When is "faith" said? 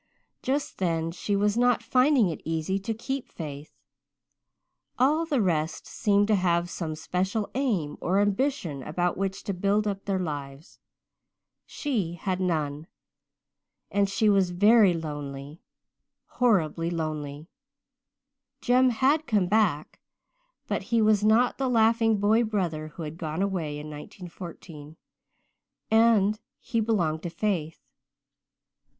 3.31-3.71, 27.29-27.83